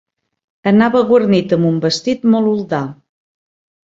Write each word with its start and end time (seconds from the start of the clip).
Anava 0.69 1.01
guarnit 1.11 1.53
amb 1.57 1.67
un 1.71 1.77
vestit 1.83 2.25
molt 2.37 2.49
oldà. 2.53 2.81